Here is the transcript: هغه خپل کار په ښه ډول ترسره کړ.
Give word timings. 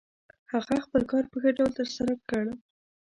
هغه 0.51 0.75
خپل 0.85 1.01
کار 1.11 1.23
په 1.31 1.37
ښه 1.41 1.49
ډول 1.57 1.71
ترسره 1.79 2.13
کړ. 2.29 2.45